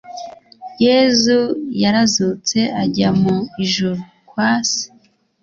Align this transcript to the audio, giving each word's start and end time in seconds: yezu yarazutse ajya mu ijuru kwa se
yezu 0.85 1.39
yarazutse 1.81 2.59
ajya 2.83 3.09
mu 3.21 3.35
ijuru 3.63 4.01
kwa 4.29 4.49
se 4.69 4.85